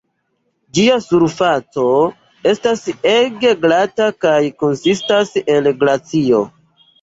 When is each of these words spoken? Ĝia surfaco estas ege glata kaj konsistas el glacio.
Ĝia 0.77 0.93
surfaco 1.07 1.83
estas 2.51 2.81
ege 3.11 3.51
glata 3.67 4.09
kaj 4.27 4.41
konsistas 4.63 5.35
el 5.59 5.71
glacio. 5.85 6.43